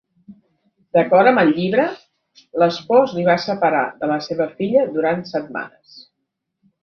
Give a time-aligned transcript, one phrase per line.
[0.97, 1.83] D'acord amb el llibre,
[2.63, 6.01] l'espòs li va separar de la seva filla durant setmanes.